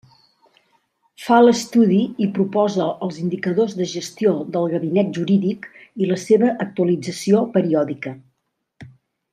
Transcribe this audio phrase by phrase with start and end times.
[1.25, 5.69] Fa l'estudi i proposa els indicadors de gestió del Gabinet Jurídic
[6.05, 8.17] i la seva actualització periòdica.